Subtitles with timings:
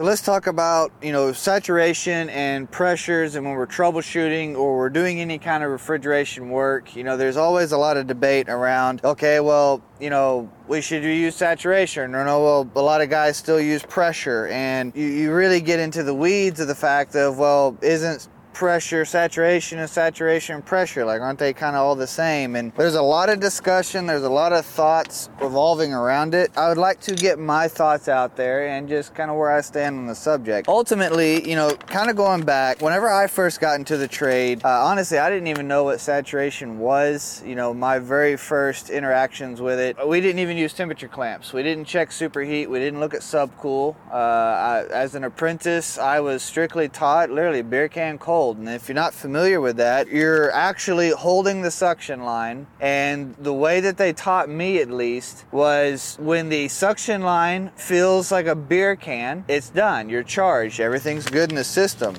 [0.00, 4.88] So let's talk about, you know, saturation and pressures and when we're troubleshooting or we're
[4.88, 9.04] doing any kind of refrigeration work, you know, there's always a lot of debate around,
[9.04, 12.14] okay, well, you know, we should use saturation.
[12.14, 14.46] Or no, well, a lot of guys still use pressure.
[14.46, 18.26] And you, you really get into the weeds of the fact of, well, isn't
[18.60, 21.02] pressure, saturation, and saturation pressure.
[21.02, 22.56] Like, aren't they kind of all the same?
[22.56, 26.50] And there's a lot of discussion, there's a lot of thoughts revolving around it.
[26.58, 29.62] I would like to get my thoughts out there and just kind of where I
[29.62, 30.68] stand on the subject.
[30.68, 34.84] Ultimately, you know, kind of going back, whenever I first got into the trade, uh,
[34.84, 37.42] honestly, I didn't even know what saturation was.
[37.46, 41.54] You know, my very first interactions with it, we didn't even use temperature clamps.
[41.54, 42.68] We didn't check superheat.
[42.68, 43.96] We didn't look at subcool.
[44.12, 48.58] Uh, I, as an apprentice, I was strictly taught literally beer can cold cold.
[48.58, 52.66] And if you're not familiar with that, you're actually holding the suction line.
[52.80, 58.32] And the way that they taught me, at least, was when the suction line feels
[58.32, 60.08] like a beer can, it's done.
[60.08, 60.80] You're charged.
[60.80, 62.16] Everything's good in the system.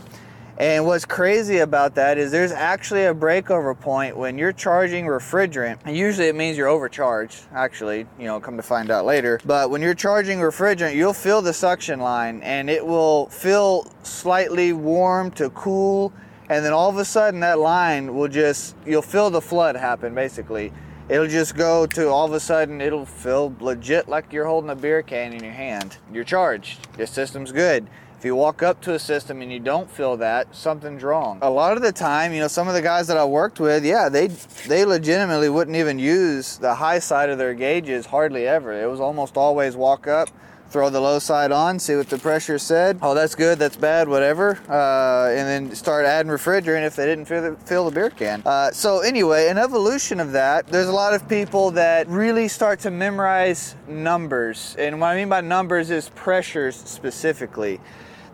[0.61, 5.79] And what's crazy about that is there's actually a breakover point when you're charging refrigerant.
[5.85, 9.39] And usually it means you're overcharged, actually, you know, come to find out later.
[9.43, 14.71] But when you're charging refrigerant, you'll feel the suction line and it will feel slightly
[14.71, 16.13] warm to cool.
[16.51, 20.13] And then all of a sudden that line will just, you'll feel the flood happen
[20.13, 20.73] basically.
[21.07, 24.75] It'll just go to all of a sudden, it'll feel legit like you're holding a
[24.75, 25.95] beer can in your hand.
[26.11, 26.85] You're charged.
[26.97, 27.87] Your system's good.
[28.17, 31.39] If you walk up to a system and you don't feel that, something's wrong.
[31.41, 33.85] A lot of the time, you know, some of the guys that I worked with,
[33.85, 34.27] yeah, they
[34.67, 38.73] they legitimately wouldn't even use the high side of their gauges hardly ever.
[38.73, 40.27] It was almost always walk up,
[40.71, 42.97] throw the low side on, see what the pressure said.
[43.01, 44.57] Oh, that's good, that's bad, whatever.
[44.69, 48.41] Uh, and then start adding refrigerant if they didn't fill the, fill the beer can.
[48.45, 52.79] Uh, so, anyway, an evolution of that, there's a lot of people that really start
[52.79, 54.75] to memorize numbers.
[54.79, 57.79] And what I mean by numbers is pressures specifically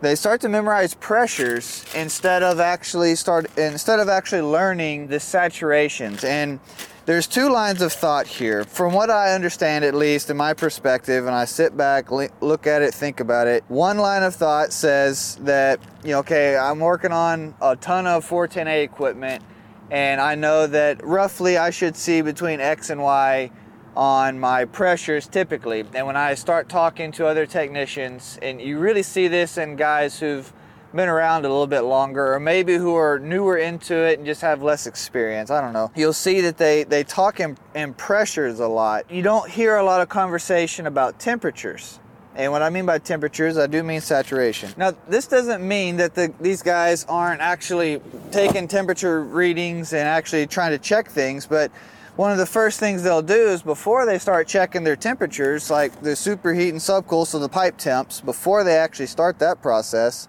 [0.00, 6.22] they start to memorize pressures instead of actually start instead of actually learning the saturations
[6.22, 6.60] and
[7.08, 11.24] there's two lines of thought here from what i understand at least in my perspective
[11.24, 15.36] and i sit back look at it think about it one line of thought says
[15.36, 19.42] that you know okay i'm working on a ton of 410a equipment
[19.90, 23.50] and i know that roughly i should see between x and y
[23.96, 25.84] on my pressures typically.
[25.92, 30.20] And when I start talking to other technicians, and you really see this in guys
[30.20, 30.52] who've
[30.94, 34.40] been around a little bit longer or maybe who are newer into it and just
[34.40, 35.90] have less experience i don't know.
[35.94, 39.10] You'll see that they they talk in, in pressures a lot.
[39.10, 41.98] You don't hear a lot of conversation about temperatures.
[42.34, 44.72] And what I mean by temperatures, I do mean saturation.
[44.76, 48.00] Now, this doesn't mean that the, these guys aren't actually
[48.30, 51.72] taking temperature readings and actually trying to check things, but
[52.18, 56.02] one of the first things they'll do is before they start checking their temperatures, like
[56.02, 60.26] the superheat and subcool, so the pipe temps, before they actually start that process,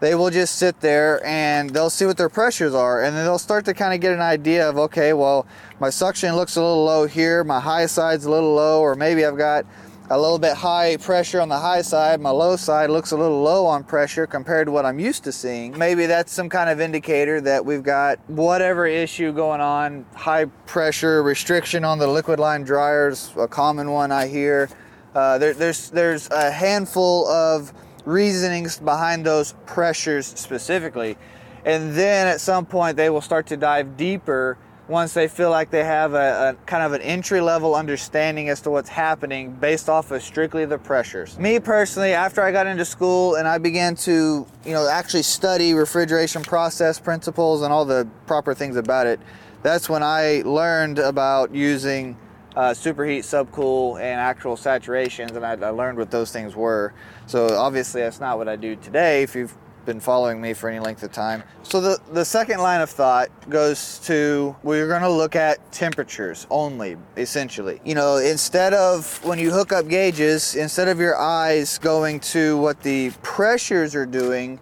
[0.00, 3.38] they will just sit there and they'll see what their pressures are and then they'll
[3.38, 5.46] start to kind of get an idea of okay well
[5.78, 9.26] my suction looks a little low here my high side's a little low or maybe
[9.26, 9.66] i've got
[10.10, 12.20] a little bit high pressure on the high side.
[12.20, 15.32] My low side looks a little low on pressure compared to what I'm used to
[15.32, 15.78] seeing.
[15.78, 20.04] Maybe that's some kind of indicator that we've got whatever issue going on.
[20.16, 24.68] High pressure restriction on the liquid line dryers, a common one I hear.
[25.14, 27.72] Uh, there, there's there's a handful of
[28.04, 31.16] reasonings behind those pressures specifically,
[31.64, 34.58] and then at some point they will start to dive deeper
[34.90, 38.60] once they feel like they have a, a, kind of an entry level understanding as
[38.60, 41.38] to what's happening based off of strictly the pressures.
[41.38, 45.74] Me personally, after I got into school and I began to, you know, actually study
[45.74, 49.20] refrigeration process principles and all the proper things about it,
[49.62, 52.16] that's when I learned about using
[52.56, 56.92] uh, superheat, subcool, and actual saturations, and I, I learned what those things were.
[57.26, 59.22] So obviously, that's not what I do today.
[59.22, 61.42] If you've been following me for any length of time.
[61.62, 66.46] So the, the second line of thought goes to we're going to look at temperatures
[66.50, 67.80] only, essentially.
[67.84, 72.56] You know, instead of when you hook up gauges, instead of your eyes going to
[72.58, 74.60] what the pressures are doing,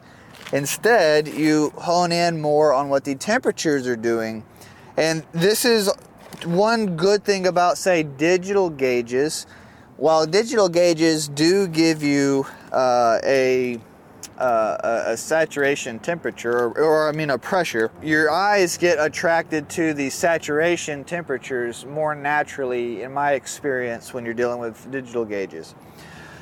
[0.52, 4.44] instead you hone in more on what the temperatures are doing.
[4.96, 5.90] And this is
[6.44, 9.46] one good thing about, say, digital gauges.
[9.96, 13.80] While digital gauges do give you uh, a
[14.38, 19.94] uh, a, saturation temperature, or, or, I mean a pressure, your eyes get attracted to
[19.94, 25.74] the saturation temperatures more naturally, in my experience, when you're dealing with digital gauges.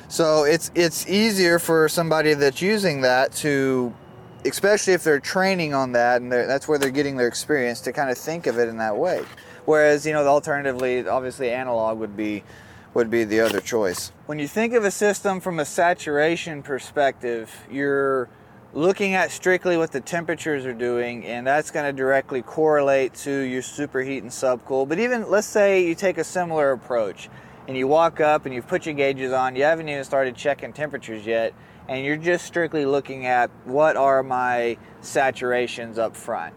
[0.09, 3.93] So it's it's easier for somebody that's using that to,
[4.45, 8.09] especially if they're training on that and that's where they're getting their experience, to kind
[8.09, 9.25] of think of it in that way.
[9.65, 12.43] Whereas you know, alternatively, obviously analog would be
[12.97, 14.11] would be the other choice.
[14.25, 18.27] When you think of a system from a saturation perspective, you're
[18.73, 23.31] looking at strictly what the temperatures are doing, and that's going to directly correlate to
[23.31, 24.89] your superheat and subcool.
[24.89, 27.29] But even let's say you take a similar approach
[27.67, 30.73] and you walk up and you've put your gauges on, you haven't even started checking
[30.73, 31.53] temperatures yet,
[31.87, 36.55] and you're just strictly looking at what are my saturations up front.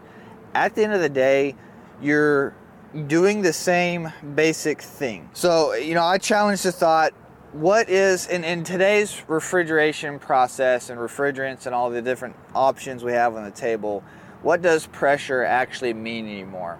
[0.55, 1.55] At the end of the day,
[2.01, 2.55] you're
[3.07, 5.29] doing the same basic thing.
[5.33, 7.13] So, you know, I challenge the thought
[7.53, 13.11] what is in, in today's refrigeration process and refrigerants and all the different options we
[13.11, 14.03] have on the table,
[14.41, 16.79] what does pressure actually mean anymore?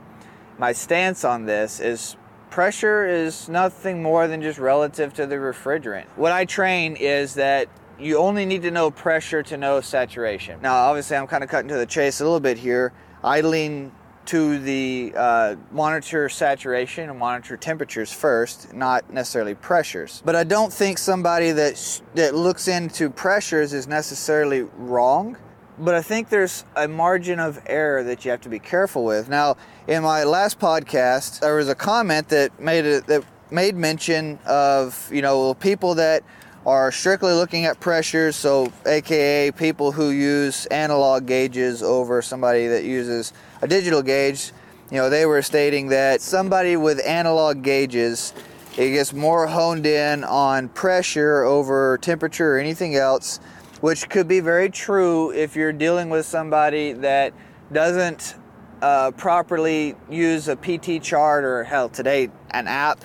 [0.57, 2.15] My stance on this is
[2.49, 6.05] pressure is nothing more than just relative to the refrigerant.
[6.15, 7.67] What I train is that
[7.99, 10.61] you only need to know pressure to know saturation.
[10.61, 12.93] Now, obviously, I'm kind of cutting to the chase a little bit here.
[13.23, 13.91] I lean
[14.31, 20.21] to the uh, monitor saturation and monitor temperatures first, not necessarily pressures.
[20.23, 25.35] But I don't think somebody that sh- that looks into pressures is necessarily wrong.
[25.77, 29.27] But I think there's a margin of error that you have to be careful with.
[29.27, 34.39] Now, in my last podcast, there was a comment that made it that made mention
[34.45, 36.23] of you know people that
[36.65, 42.83] are strictly looking at pressures, so aka people who use analog gauges over somebody that
[42.83, 44.51] uses a digital gauge.
[44.91, 48.33] You know, they were stating that somebody with analog gauges
[48.77, 53.39] it gets more honed in on pressure over temperature or anything else,
[53.81, 57.33] which could be very true if you're dealing with somebody that
[57.73, 58.35] doesn't
[58.81, 63.03] uh, properly use a PT chart or hell today an app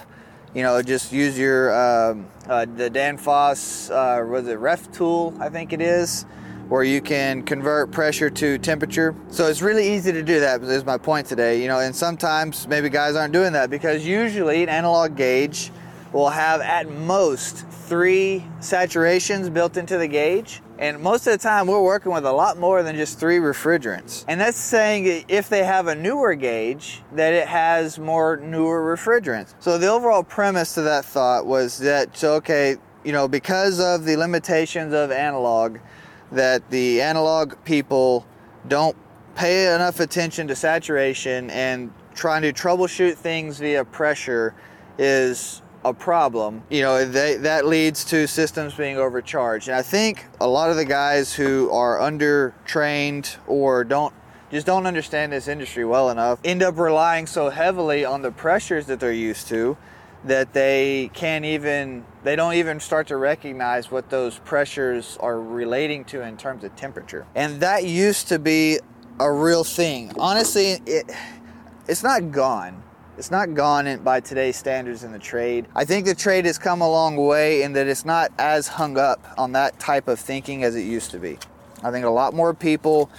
[0.57, 5.51] you know, just use your um, uh, the Danfoss uh, was it Ref tool, I
[5.51, 6.23] think it is,
[6.71, 9.15] where you can convert pressure to temperature.
[9.29, 10.63] So it's really easy to do that.
[10.63, 11.61] Is my point today.
[11.61, 15.71] You know, and sometimes maybe guys aren't doing that because usually an analog gauge
[16.15, 20.63] will have at most three saturations built into the gauge.
[20.79, 24.25] And most of the time, we're working with a lot more than just three refrigerants.
[24.29, 29.55] And that's saying if they have a newer gauge, that it has more newer refrigerants.
[29.59, 34.17] So the overall premise to that thought was that, okay, you know, because of the
[34.17, 35.79] limitations of analog,
[36.33, 38.27] that the analog people
[38.69, 38.97] don't
[39.35, 44.55] pay enough attention to saturation and trying to troubleshoot things via pressure
[44.99, 49.69] is a problem, you know, they, that leads to systems being overcharged.
[49.69, 54.13] And I think a lot of the guys who are under trained or don't
[54.51, 58.87] just don't understand this industry well enough end up relying so heavily on the pressures
[58.87, 59.77] that they're used to
[60.25, 66.05] that they can't even they don't even start to recognize what those pressures are relating
[66.05, 67.27] to in terms of temperature.
[67.37, 68.81] And that used to be
[69.21, 70.13] a real thing.
[70.19, 71.13] Honestly, it
[71.87, 72.83] it's not gone
[73.17, 75.67] it's not gone by today's standards in the trade.
[75.75, 78.99] I think the trade has come a long way in that it's not as hung
[78.99, 81.39] up on that type of thinking as it used to be.
[81.83, 83.11] I think a lot more people,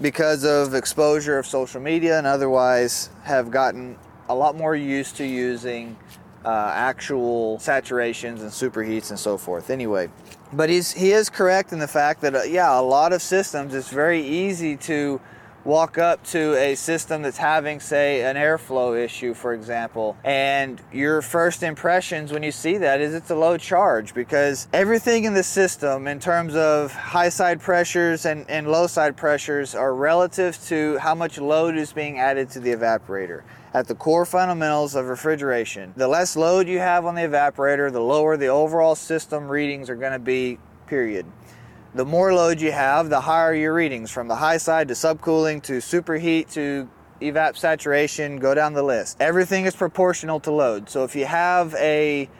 [0.00, 3.96] because of exposure of social media and otherwise, have gotten
[4.28, 5.96] a lot more used to using
[6.44, 9.70] uh, actual saturations and superheats and so forth.
[9.70, 10.10] Anyway,
[10.52, 13.74] but he's he is correct in the fact that uh, yeah, a lot of systems
[13.74, 15.20] it's very easy to
[15.64, 21.22] walk up to a system that's having, say, an airflow issue, for example, and your
[21.22, 25.42] first impressions when you see that is it's a low charge because everything in the
[25.42, 30.98] system, in terms of high side pressures and, and low side pressures, are relative to
[30.98, 33.42] how much load is being added to the evaporator
[33.74, 35.92] at the core fundamentals of refrigeration.
[35.96, 39.96] The less load you have on the evaporator, the lower the overall system readings are
[39.96, 41.26] going to be, period.
[41.94, 45.62] The more load you have, the higher your readings from the high side to subcooling
[45.64, 46.88] to superheat to
[47.20, 49.18] evap saturation, go down the list.
[49.20, 50.88] Everything is proportional to load.
[50.88, 52.30] So if you have a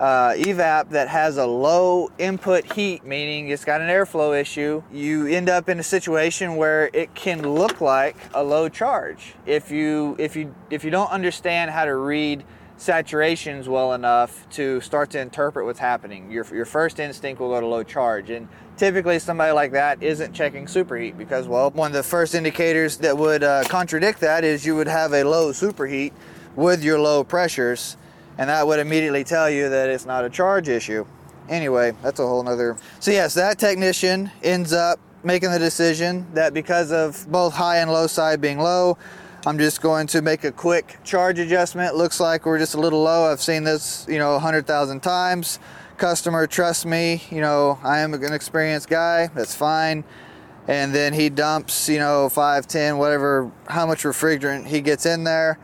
[0.00, 5.26] uh, evap that has a low input heat, meaning it's got an airflow issue, you
[5.26, 9.34] end up in a situation where it can look like a low charge.
[9.44, 12.44] If you if you if you don't understand how to read
[12.78, 16.30] saturations well enough to start to interpret what's happening.
[16.32, 18.30] Your, your first instinct will go to low charge.
[18.30, 22.98] And typically, somebody like that isn't checking superheat because, well, one of the first indicators
[22.98, 26.12] that would uh, contradict that is you would have a low superheat
[26.56, 27.96] with your low pressures,
[28.38, 31.06] and that would immediately tell you that it's not a charge issue.
[31.48, 32.76] Anyway, that's a whole nother.
[33.00, 37.90] So, yes, that technician ends up making the decision that because of both high and
[37.92, 38.96] low side being low,
[39.44, 41.96] I'm just going to make a quick charge adjustment.
[41.96, 43.30] Looks like we're just a little low.
[43.30, 45.58] I've seen this, you know, 100,000 times.
[46.02, 49.28] Customer trust me, you know, I am an experienced guy.
[49.36, 50.02] That's fine.
[50.66, 55.22] And then he dumps, you know, 5, 10, whatever, how much refrigerant he gets in
[55.22, 55.60] there.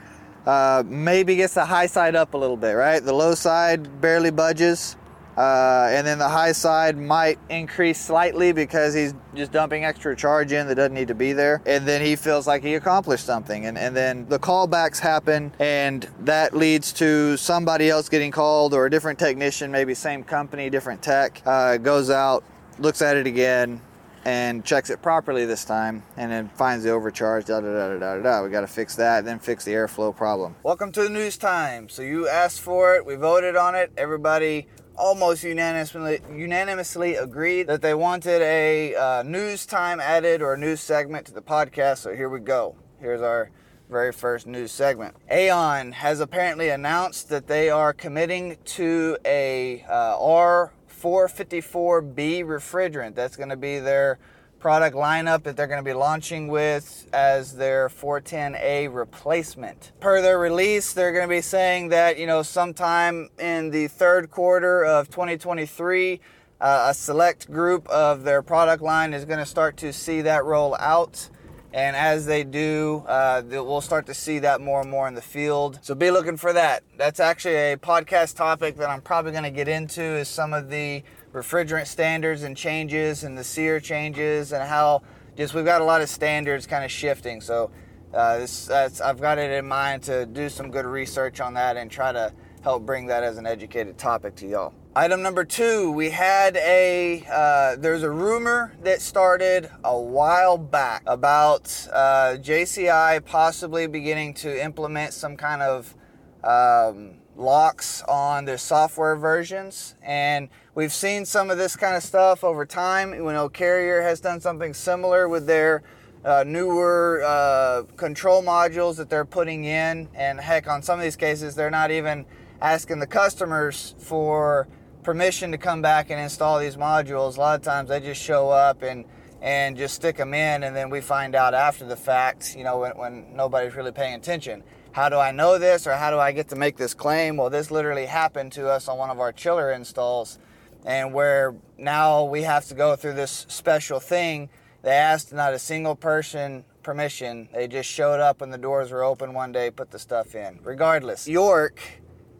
[0.47, 3.03] uh, maybe gets the high side up a little bit, right?
[3.05, 4.97] The low side barely budges.
[5.39, 10.51] Uh, and then the high side might increase slightly because he's just dumping extra charge
[10.51, 11.63] in that doesn't need to be there.
[11.65, 13.67] And then he feels like he accomplished something.
[13.67, 18.87] And, and then the callbacks happen, and that leads to somebody else getting called or
[18.87, 22.43] a different technician, maybe same company, different tech, uh, goes out,
[22.81, 23.81] looks at it again,
[24.25, 28.17] and checks it properly this time and then finds the overcharge da da da da
[28.17, 28.43] da da.
[28.43, 30.55] We got to fix that then fix the airflow problem.
[30.63, 31.89] Welcome to the news time.
[31.89, 33.07] So you asked for it.
[33.07, 33.93] We voted on it.
[33.97, 34.67] Everybody
[34.99, 40.81] almost unanimously unanimously agreed that they wanted a uh, news time added or a news
[40.81, 41.99] segment to the podcast.
[41.99, 42.75] So here we go.
[43.01, 43.51] Here's our
[43.89, 45.15] very first news segment.
[45.31, 53.15] AAON has apparently announced that they are committing to a uh, R454B refrigerant.
[53.15, 54.19] That's going to be their
[54.59, 59.93] product lineup that they're going to be launching with as their 410A replacement.
[60.01, 64.31] Per their release, they're going to be saying that, you know, sometime in the third
[64.31, 66.21] quarter of 2023,
[66.61, 70.45] uh, a select group of their product line is going to start to see that
[70.45, 71.29] roll out.
[71.73, 75.23] And as they do, uh, we'll start to see that more and more in the
[75.23, 75.79] field.
[75.83, 76.83] So be looking for that.
[76.97, 80.71] That's actually a podcast topic that I'm probably going to get into is some of
[80.71, 81.03] the
[81.43, 85.03] refrigerant standards and changes and the SEER changes and how
[85.37, 87.41] just we've got a lot of standards kind of shifting.
[87.41, 87.71] So
[88.13, 91.91] uh, this, I've got it in mind to do some good research on that and
[91.91, 94.75] try to help bring that as an educated topic to y'all.
[94.97, 101.03] Item number two, we had a uh, there's a rumor that started a while back
[101.07, 105.95] about uh, JCI possibly beginning to implement some kind of
[106.43, 109.95] um, locks on their software versions.
[110.03, 113.15] And we've seen some of this kind of stuff over time.
[113.15, 115.83] You know, Carrier has done something similar with their
[116.25, 120.09] uh, newer uh, control modules that they're putting in.
[120.15, 122.27] And heck, on some of these cases, they're not even
[122.61, 124.67] asking the customers for
[125.05, 127.37] permission to come back and install these modules.
[127.37, 129.05] A lot of times they just show up and
[129.41, 132.81] and just stick them in, and then we find out after the fact, you know,
[132.81, 136.33] when, when nobody's really paying attention how do I know this or how do I
[136.33, 137.37] get to make this claim?
[137.37, 140.39] Well, this literally happened to us on one of our chiller installs,
[140.85, 144.49] and where now we have to go through this special thing.
[144.83, 147.49] They asked not a single person permission.
[147.53, 150.61] They just showed up when the doors were open one day, put the stuff in.
[150.63, 151.81] Regardless, York,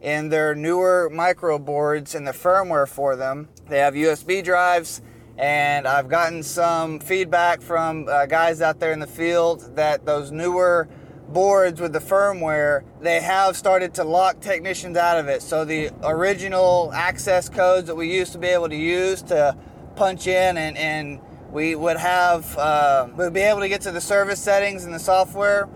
[0.01, 5.01] in their newer micro boards and the firmware for them, they have USB drives.
[5.37, 10.31] And I've gotten some feedback from uh, guys out there in the field that those
[10.31, 10.89] newer
[11.33, 15.41] boards with the firmware, they have started to lock technicians out of it.
[15.41, 19.55] So the original access codes that we used to be able to use to
[19.95, 21.19] punch in and, and
[21.51, 24.99] we would have, uh, we'd be able to get to the service settings in the
[24.99, 25.67] software.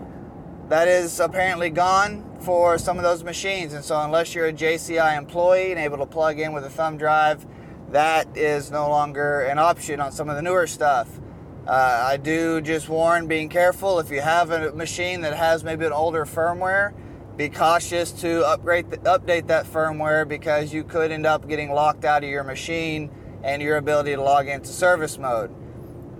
[0.68, 3.74] That is apparently gone for some of those machines.
[3.74, 6.96] And so unless you're a JCI employee and able to plug in with a thumb
[6.96, 7.46] drive,
[7.90, 11.08] that is no longer an option on some of the newer stuff.
[11.66, 15.86] Uh, I do just warn being careful if you have a machine that has maybe
[15.86, 16.92] an older firmware,
[17.38, 22.04] be cautious to upgrade the, update that firmware because you could end up getting locked
[22.04, 23.10] out of your machine
[23.42, 25.50] and your ability to log into service mode.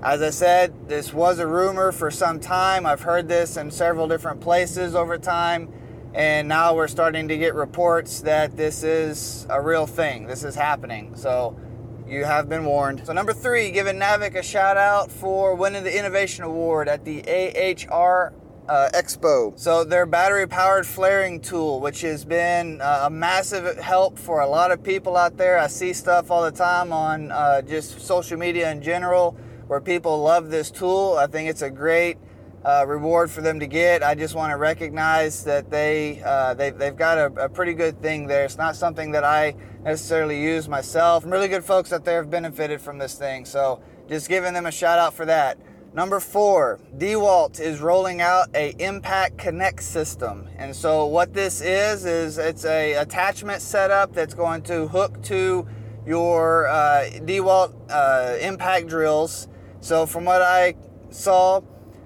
[0.03, 2.87] As I said, this was a rumor for some time.
[2.87, 5.73] I've heard this in several different places over time,
[6.15, 10.27] and now we're starting to get reports that this is a real thing.
[10.27, 11.17] This is happening.
[11.17, 11.59] So
[12.07, 13.07] you have been warned.
[13.07, 17.23] So number three, giving Navac a shout out for winning the Innovation Award at the
[17.23, 18.33] AHR
[18.69, 19.59] uh, Expo.
[19.59, 24.49] So their battery powered flaring tool, which has been uh, a massive help for a
[24.49, 25.59] lot of people out there.
[25.59, 30.23] I see stuff all the time on uh, just social media in general where people
[30.23, 31.17] love this tool.
[31.19, 32.19] I think it's a great
[32.65, 34.03] uh, reward for them to get.
[34.03, 38.01] I just want to recognize that they, uh, they they've got a, a, pretty good
[38.01, 38.45] thing there.
[38.45, 41.25] It's not something that I necessarily use myself.
[41.27, 44.73] Really good folks out there have benefited from this thing, so just giving them a
[44.73, 45.59] shout out for that.
[45.93, 52.05] Number four, DeWalt is rolling out a Impact Connect system, and so what this is
[52.05, 55.67] is it's a attachment setup that's going to hook to
[56.07, 59.49] your uh, DeWalt uh, impact drills.
[59.81, 60.75] So from what I
[61.11, 61.61] saw,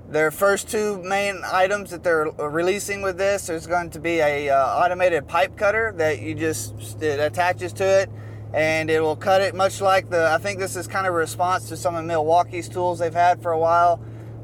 [0.08, 4.48] their first two main items that they're releasing with this is going to be a
[4.48, 8.10] uh, automated pipe cutter that you just it attaches to it
[8.54, 11.16] and it will cut it much like the I think this is kind of a
[11.16, 13.96] response to some of Milwaukee's tools they've had for a while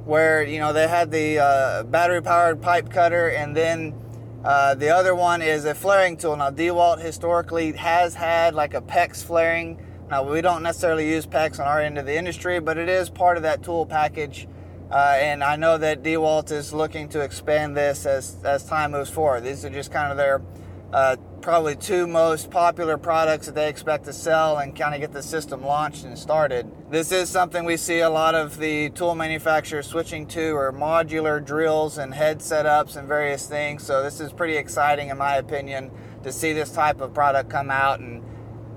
[0.04, 3.94] where you know they had the uh, battery powered pipe cutter and then
[4.44, 6.36] uh, the other one is a flaring tool.
[6.36, 9.82] Now DeWalt historically has had like a PEX flaring.
[10.10, 13.08] Now we don't necessarily use PEX on our end of the industry but it is
[13.08, 14.46] part of that tool package
[14.94, 19.10] Uh, and I know that DeWalt is looking to expand this as, as time moves
[19.10, 19.42] forward.
[19.42, 20.40] These are just kind of their
[20.92, 25.12] uh, probably two most popular products that they expect to sell and kind of get
[25.12, 26.70] the system launched and started.
[26.92, 31.44] This is something we see a lot of the tool manufacturers switching to or modular
[31.44, 33.82] drills and head setups and various things.
[33.82, 35.90] So this is pretty exciting in my opinion
[36.22, 38.22] to see this type of product come out and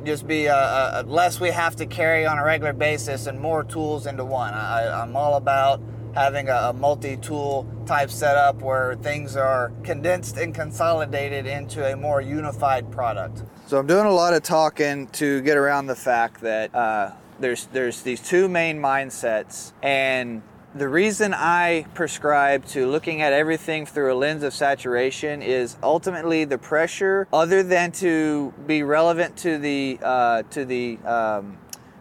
[0.04, 3.64] just be a, a, less we have to carry on a regular basis and more
[3.64, 4.56] tools into one.
[4.56, 5.80] I, I'm all about
[6.18, 12.22] having a, a multi-tool type setup where things are condensed and consolidated into a more
[12.22, 13.44] unified product.
[13.68, 17.68] So I'm doing a lot of talking to get around the fact that uh, there's
[17.68, 20.42] there's these two main mindsets and
[20.76, 26.46] the reason I prescribe to looking at everything through a lens of saturation is ultimately
[26.46, 31.58] the pressure, other than to be relevant to the uh, to the um,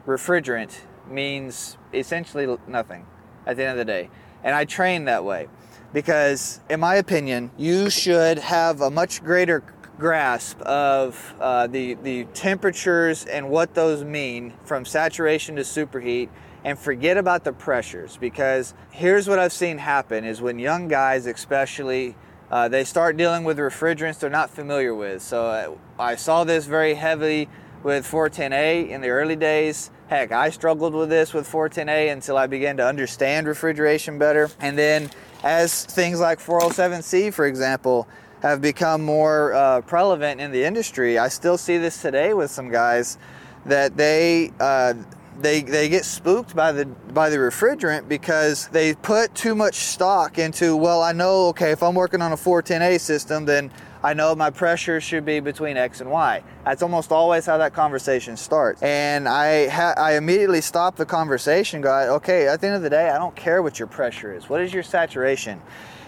[0.07, 3.07] refrigerant, means essentially nothing
[3.47, 4.11] at the end of the day.
[4.45, 5.49] And I train that way
[5.93, 9.63] because, in my opinion, you should have a much greater
[9.99, 16.29] grasp of uh, the, the temperatures and what those mean from saturation to superheat
[16.65, 18.17] and forget about the pressures.
[18.17, 22.15] Because here's what I've seen happen is when young guys especially
[22.51, 25.23] uh, they start dealing with refrigerants they're not familiar with.
[25.23, 27.49] So uh, I saw this very heavily
[27.83, 32.47] with 410A in the early days Heck, I struggled with this with 410A until I
[32.47, 34.49] began to understand refrigeration better.
[34.61, 35.11] And then,
[35.43, 38.07] as things like 407C, for example,
[38.41, 42.71] have become more uh, prevalent in the industry, I still see this today with some
[42.71, 43.19] guys
[43.65, 44.53] that they.
[44.61, 44.95] Uh,
[45.39, 50.39] they, they get spooked by the by the refrigerant because they put too much stock
[50.39, 53.71] into well I know okay if I'm working on a 410A system then
[54.07, 56.41] I know my pressure should be between X and Y.
[56.65, 58.81] That's almost always how that conversation starts.
[58.81, 62.91] And I ha- I immediately stop the conversation, go, okay, at the end of the
[62.91, 64.49] day, I don't care what your pressure is.
[64.49, 65.61] What is your saturation?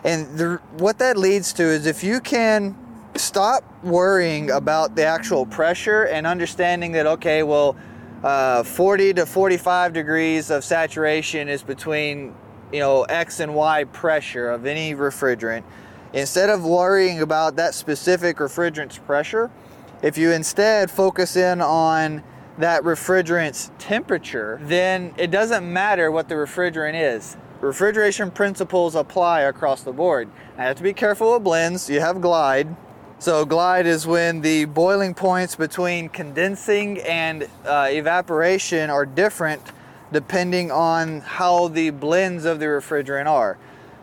[0.04, 2.76] And the, what that leads to is if you can
[3.16, 7.76] stop worrying about the actual pressure and understanding that, okay, well,
[8.22, 12.32] uh, 40 to 45 degrees of saturation is between
[12.72, 15.64] you know X and Y pressure of any refrigerant
[16.12, 19.50] Instead of worrying about that specific refrigerant's pressure,
[20.02, 22.22] if you instead focus in on
[22.56, 27.36] that refrigerant's temperature, then it doesn't matter what the refrigerant is.
[27.60, 30.28] Refrigeration principles apply across the board.
[30.56, 31.90] I have to be careful with blends.
[31.90, 32.74] You have glide.
[33.20, 39.60] So, glide is when the boiling points between condensing and uh, evaporation are different
[40.12, 43.58] depending on how the blends of the refrigerant are.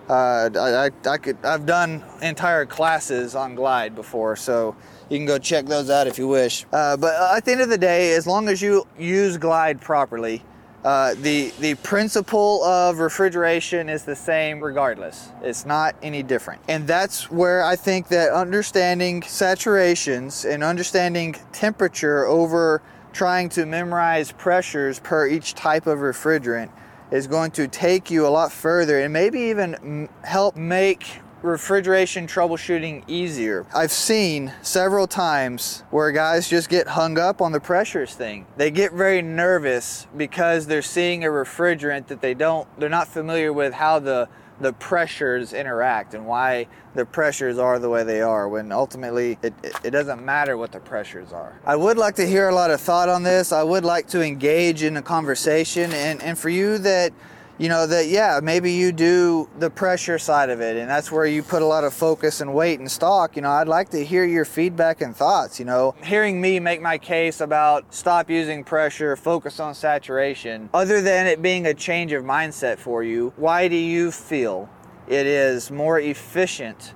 [0.09, 4.75] Uh, I, I could I've done entire classes on Glide before, so
[5.09, 6.65] you can go check those out if you wish.
[6.71, 10.43] Uh, but at the end of the day, as long as you use Glide properly,
[10.83, 15.29] uh, the the principle of refrigeration is the same regardless.
[15.41, 22.27] It's not any different, and that's where I think that understanding saturations and understanding temperature
[22.27, 26.69] over trying to memorize pressures per each type of refrigerant
[27.11, 33.03] is going to take you a lot further and maybe even help make refrigeration troubleshooting
[33.07, 33.65] easier.
[33.73, 38.47] I've seen several times where guys just get hung up on the pressures thing.
[38.57, 43.53] They get very nervous because they're seeing a refrigerant that they don't they're not familiar
[43.53, 44.27] with how the
[44.59, 49.53] the pressures interact and why the pressures are the way they are when ultimately it,
[49.83, 51.59] it, doesn't matter what the pressures are.
[51.65, 53.51] I would like to hear a lot of thought on this.
[53.51, 57.11] I would like to engage in a conversation and, and for you that
[57.57, 61.25] you know that yeah maybe you do the pressure side of it and that's where
[61.25, 64.03] you put a lot of focus and weight and stock you know i'd like to
[64.03, 65.95] hear your feedback and thoughts you know.
[66.03, 71.41] Hearing me make my case about stop using pressure focus on saturation other than it
[71.41, 74.69] being a change of mindset for you why do you feel
[75.07, 76.93] it is more efficient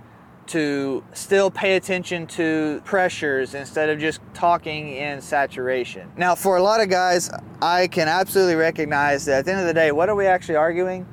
[0.49, 6.11] to still pay attention to pressures instead of just talking in saturation.
[6.17, 7.29] Now, for a lot of guys,
[7.61, 10.55] I can absolutely recognize that at the end of the day, what are we actually
[10.55, 11.07] arguing?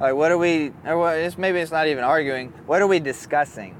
[0.00, 3.76] Like, what are we, or it's, maybe it's not even arguing, what are we discussing?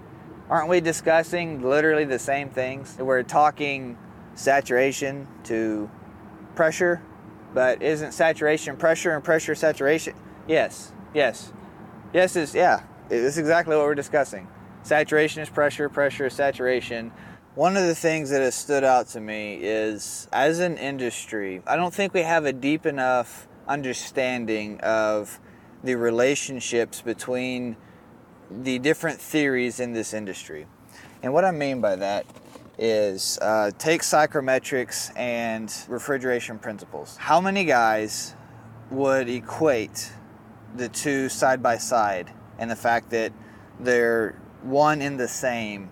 [0.49, 2.97] Aren't we discussing literally the same things?
[2.99, 3.99] We're talking
[4.35, 5.91] saturation to
[6.55, 7.03] pressure,
[7.55, 10.15] but isn't saturation pressure and pressure saturation?
[10.47, 11.53] Yes, yes.
[12.13, 14.49] Yes, is, yeah, it's exactly what we're discussing.
[14.83, 17.13] Saturation is pressure, pressure is saturation.
[17.55, 21.77] One of the things that has stood out to me is as an industry, I
[21.77, 25.39] don't think we have a deep enough understanding of
[25.85, 27.77] the relationships between
[28.51, 30.67] the different theories in this industry.
[31.23, 32.27] And what I mean by that
[32.77, 37.17] is uh, take psychrometrics and refrigeration principles.
[37.19, 38.35] How many guys
[38.91, 40.11] would equate
[40.75, 43.33] the two side by side and the fact that
[43.79, 45.91] they're one in the same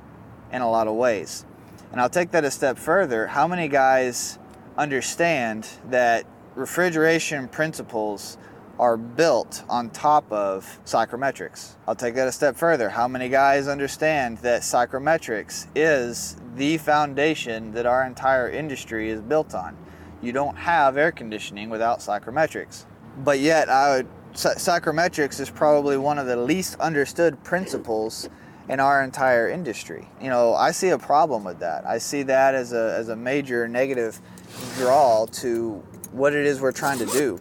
[0.53, 1.45] in a lot of ways.
[1.93, 3.27] And I'll take that a step further.
[3.27, 4.39] How many guys
[4.77, 8.39] understand that refrigeration principles
[8.79, 11.73] are built on top of psychrometrics?
[11.87, 12.89] I'll take that a step further.
[12.89, 19.55] How many guys understand that psychrometrics is the foundation that our entire industry is built
[19.55, 19.77] on?
[20.23, 22.85] You don't have air conditioning without psychrometrics.
[23.25, 28.29] But yet, I would, psychrometrics is probably one of the least understood principles
[28.69, 30.07] in our entire industry.
[30.21, 31.87] You know, I see a problem with that.
[31.87, 34.21] I see that as a, as a major negative
[34.77, 37.41] draw to what it is we're trying to do.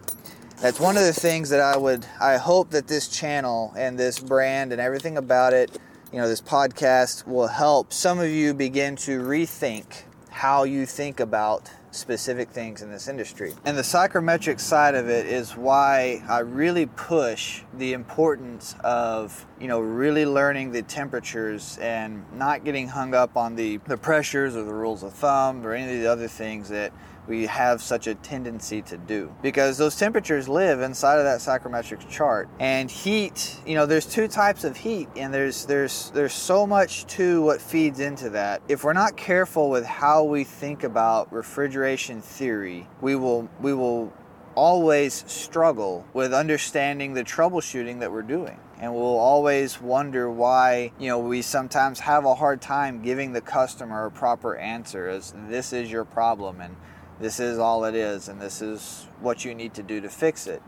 [0.60, 4.18] That's one of the things that I would, I hope that this channel and this
[4.18, 5.78] brand and everything about it,
[6.12, 11.18] you know, this podcast will help some of you begin to rethink how you think
[11.18, 13.54] about specific things in this industry.
[13.64, 19.68] And the psychrometric side of it is why I really push the importance of, you
[19.68, 24.64] know, really learning the temperatures and not getting hung up on the, the pressures or
[24.64, 26.92] the rules of thumb or any of the other things that
[27.26, 29.34] we have such a tendency to do.
[29.42, 32.48] Because those temperatures live inside of that psychrometric chart.
[32.58, 37.06] And heat you know there's two types of heat and there's there's there's so much
[37.06, 38.62] to what feeds into that.
[38.68, 44.12] If we're not careful with how we think about refrigeration theory we will we will
[44.54, 48.58] always struggle with understanding the troubleshooting that we're doing.
[48.78, 53.40] And we'll always wonder why you know we sometimes have a hard time giving the
[53.40, 56.76] customer a proper answer as this is your problem and
[57.20, 60.46] this is all it is, and this is what you need to do to fix
[60.46, 60.62] it.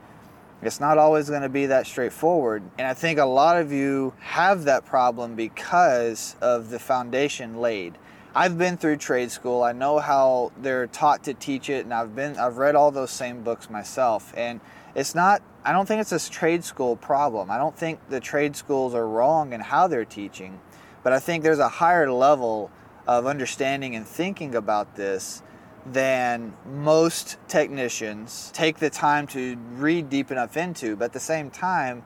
[0.63, 2.63] It's not always going to be that straightforward.
[2.79, 7.99] And I think a lot of you have that problem because of the foundation laid.
[8.35, 9.63] I've been through trade school.
[9.63, 13.11] I know how they're taught to teach it and I've been I've read all those
[13.11, 14.61] same books myself and
[14.95, 17.51] it's not I don't think it's a trade school problem.
[17.51, 20.61] I don't think the trade schools are wrong in how they're teaching,
[21.03, 22.71] but I think there's a higher level
[23.07, 25.43] of understanding and thinking about this
[25.87, 30.97] than most technicians take the time to read deep enough into.
[30.97, 32.05] But at the same time,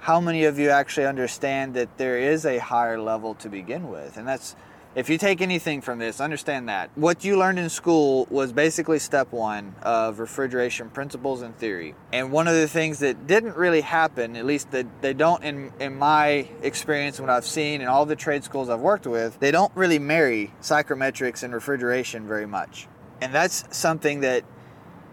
[0.00, 4.16] how many of you actually understand that there is a higher level to begin with?
[4.16, 4.54] And that's
[4.94, 6.90] if you take anything from this, understand that.
[6.94, 11.94] What you learned in school was basically step one of refrigeration principles and theory.
[12.12, 15.72] And one of the things that didn't really happen, at least that they don't in,
[15.78, 19.50] in my experience, what I've seen in all the trade schools I've worked with, they
[19.50, 22.88] don't really marry psychrometrics and refrigeration very much.
[23.20, 24.44] And that's something that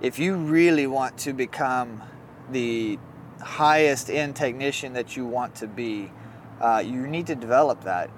[0.02, 2.04] if you really want to become
[2.52, 3.00] the
[3.42, 6.12] highest end technician that you want to be,
[6.62, 8.10] uh, you need to develop that.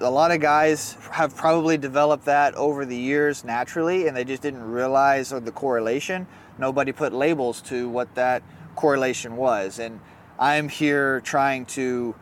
[0.00, 4.42] A lot of guys have probably developed that over the years naturally, and they just
[4.42, 6.26] didn't realize the correlation.
[6.58, 8.42] Nobody put labels to what that
[8.74, 9.78] correlation was.
[9.78, 10.00] And
[10.38, 12.14] I'm here trying to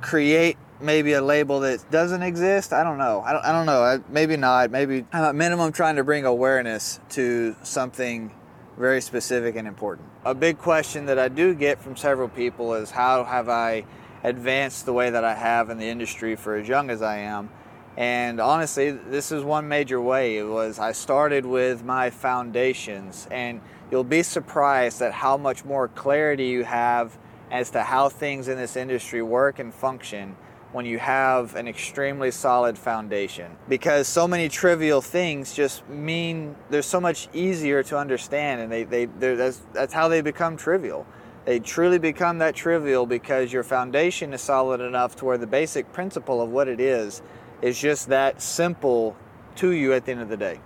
[0.00, 2.72] create maybe a label that doesn't exist.
[2.72, 3.22] I don't know.
[3.24, 3.82] I don't, I don't know.
[3.82, 4.70] I, maybe not.
[4.70, 8.32] Maybe I'm at minimum trying to bring awareness to something
[8.78, 10.08] very specific and important.
[10.24, 13.84] A big question that I do get from several people is how have I
[14.22, 17.50] advanced the way that I have in the industry for as young as I am?
[17.96, 20.38] And honestly, this is one major way.
[20.38, 25.88] It was I started with my foundations, and you'll be surprised at how much more
[25.88, 27.18] clarity you have
[27.50, 30.36] as to how things in this industry work and function
[30.72, 33.56] when you have an extremely solid foundation.
[33.68, 38.84] Because so many trivial things just mean they're so much easier to understand and they,
[38.84, 41.06] they that's, that's how they become trivial.
[41.44, 45.92] They truly become that trivial because your foundation is solid enough to where the basic
[45.92, 47.22] principle of what it is
[47.62, 49.16] is just that simple
[49.56, 50.60] to you at the end of the day.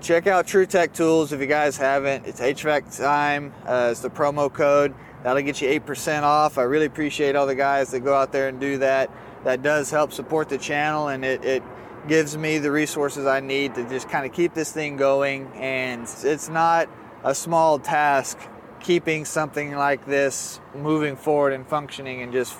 [0.00, 2.26] Check out TruTech Tools if you guys haven't.
[2.26, 4.94] It's hvac time uh, it's the promo code.
[5.22, 6.56] That'll get you 8% off.
[6.56, 9.10] I really appreciate all the guys that go out there and do that
[9.44, 11.62] that does help support the channel and it, it
[12.08, 15.50] gives me the resources I need to just kind of keep this thing going.
[15.54, 16.88] And it's not
[17.24, 18.38] a small task
[18.80, 22.54] keeping something like this moving forward and functioning and just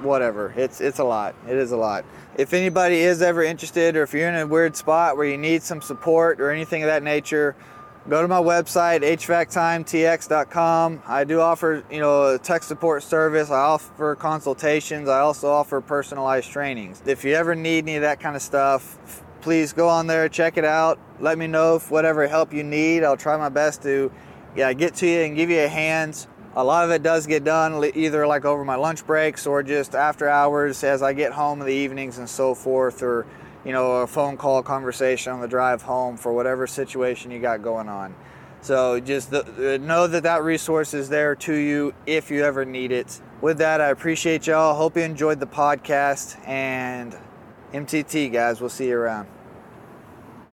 [0.00, 0.52] whatever.
[0.56, 1.34] It's it's a lot.
[1.48, 2.04] It is a lot.
[2.36, 5.62] If anybody is ever interested or if you're in a weird spot where you need
[5.62, 7.56] some support or anything of that nature,
[8.08, 13.50] go to my website hvactimetx.com i do offer you know a tech support service.
[13.50, 15.08] I offer consultations.
[15.08, 17.02] I also offer personalized trainings.
[17.06, 20.56] If you ever need any of that kind of stuff please go on there check
[20.56, 20.98] it out.
[21.18, 23.04] Let me know if whatever help you need.
[23.04, 24.12] I'll try my best to
[24.54, 27.42] yeah get to you and give you a hand a lot of it does get
[27.42, 31.60] done either like over my lunch breaks or just after hours as i get home
[31.60, 33.26] in the evenings and so forth or
[33.64, 37.62] you know, a phone call conversation on the drive home for whatever situation you got
[37.62, 38.14] going on.
[38.60, 42.64] So just the, uh, know that that resource is there to you if you ever
[42.64, 44.74] need it, with that, I appreciate y'all.
[44.74, 47.14] Hope you enjoyed the podcast and
[47.74, 48.58] MTT guys.
[48.58, 49.28] We'll see you around.